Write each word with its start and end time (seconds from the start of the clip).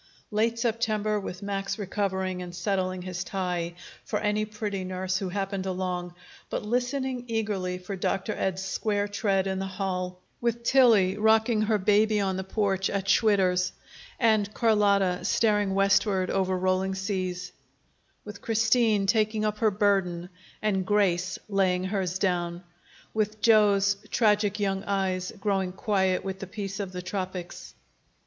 Late 0.31 0.57
September, 0.57 1.19
with 1.19 1.43
Max 1.43 1.77
recovering 1.77 2.41
and 2.41 2.55
settling 2.55 3.03
his 3.03 3.23
tie 3.23 3.75
for 4.03 4.17
any 4.17 4.45
pretty 4.45 4.83
nurse 4.83 5.17
who 5.19 5.29
happened 5.29 5.67
along, 5.67 6.15
but 6.49 6.63
listening 6.65 7.25
eagerly 7.27 7.77
for 7.77 7.95
Dr. 7.95 8.33
Ed's 8.33 8.63
square 8.63 9.07
tread 9.07 9.45
in 9.45 9.59
the 9.59 9.67
hall; 9.67 10.17
with 10.41 10.63
Tillie 10.63 11.17
rocking 11.17 11.61
her 11.61 11.77
baby 11.77 12.19
on 12.19 12.35
the 12.35 12.43
porch 12.43 12.89
at 12.89 13.07
Schwitter's, 13.07 13.73
and 14.19 14.51
Carlotta 14.55 15.23
staring 15.23 15.75
westward 15.75 16.31
over 16.31 16.57
rolling 16.57 16.95
seas; 16.95 17.51
with 18.25 18.41
Christine 18.41 19.05
taking 19.05 19.45
up 19.45 19.59
her 19.59 19.69
burden 19.69 20.29
and 20.63 20.83
Grace 20.83 21.37
laying 21.47 21.83
hers 21.83 22.17
down; 22.17 22.63
with 23.13 23.39
Joe's 23.39 23.97
tragic 24.09 24.59
young 24.59 24.83
eyes 24.85 25.31
growing 25.39 25.71
quiet 25.71 26.23
with 26.23 26.39
the 26.39 26.47
peace 26.47 26.79
of 26.79 26.91
the 26.91 27.03
tropics. 27.03 27.75